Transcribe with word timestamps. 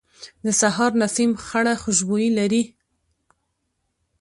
د 0.45 0.47
سهار 0.61 0.91
نسیم 1.01 1.31
خړه 1.45 1.73
خوشبويي 1.81 2.29
لري 2.39 2.63